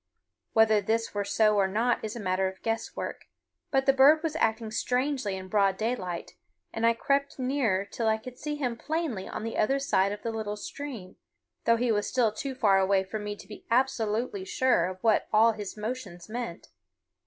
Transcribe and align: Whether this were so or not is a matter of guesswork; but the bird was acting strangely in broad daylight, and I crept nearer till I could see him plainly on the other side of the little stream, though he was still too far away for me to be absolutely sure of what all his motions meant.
Whether 0.53 0.81
this 0.81 1.13
were 1.13 1.23
so 1.23 1.57
or 1.57 1.67
not 1.67 2.03
is 2.03 2.15
a 2.15 2.19
matter 2.19 2.47
of 2.47 2.63
guesswork; 2.63 3.25
but 3.69 3.85
the 3.85 3.93
bird 3.93 4.23
was 4.23 4.35
acting 4.37 4.71
strangely 4.71 5.35
in 5.35 5.47
broad 5.47 5.77
daylight, 5.77 6.31
and 6.73 6.87
I 6.87 6.93
crept 6.95 7.37
nearer 7.37 7.85
till 7.85 8.07
I 8.07 8.17
could 8.17 8.39
see 8.39 8.55
him 8.55 8.77
plainly 8.77 9.27
on 9.27 9.43
the 9.43 9.59
other 9.59 9.77
side 9.77 10.11
of 10.11 10.23
the 10.23 10.31
little 10.31 10.57
stream, 10.57 11.17
though 11.65 11.77
he 11.77 11.91
was 11.91 12.09
still 12.09 12.31
too 12.31 12.55
far 12.55 12.79
away 12.79 13.03
for 13.03 13.19
me 13.19 13.35
to 13.35 13.47
be 13.47 13.67
absolutely 13.69 14.43
sure 14.43 14.85
of 14.87 14.97
what 15.01 15.27
all 15.31 15.51
his 15.51 15.77
motions 15.77 16.27
meant. 16.27 16.69